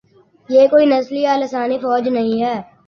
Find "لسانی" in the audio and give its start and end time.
1.37-1.77